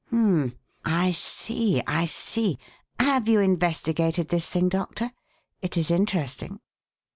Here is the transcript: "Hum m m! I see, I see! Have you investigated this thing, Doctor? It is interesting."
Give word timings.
"Hum 0.09 0.41
m 0.41 0.43
m! 0.43 0.59
I 0.83 1.11
see, 1.11 1.79
I 1.85 2.07
see! 2.07 2.57
Have 2.99 3.29
you 3.29 3.39
investigated 3.39 4.29
this 4.29 4.49
thing, 4.49 4.67
Doctor? 4.67 5.11
It 5.61 5.77
is 5.77 5.91
interesting." 5.91 6.59